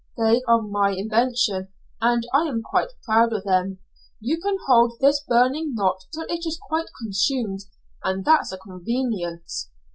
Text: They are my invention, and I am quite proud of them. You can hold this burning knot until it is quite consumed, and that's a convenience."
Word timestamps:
They 0.17 0.41
are 0.47 0.63
my 0.63 0.93
invention, 0.97 1.67
and 2.01 2.23
I 2.33 2.47
am 2.47 2.63
quite 2.63 2.89
proud 3.03 3.33
of 3.33 3.43
them. 3.43 3.77
You 4.19 4.41
can 4.41 4.57
hold 4.65 4.93
this 4.99 5.23
burning 5.23 5.75
knot 5.75 5.97
until 6.11 6.25
it 6.35 6.43
is 6.47 6.57
quite 6.59 6.87
consumed, 7.03 7.65
and 8.03 8.25
that's 8.25 8.51
a 8.51 8.57
convenience." 8.57 9.69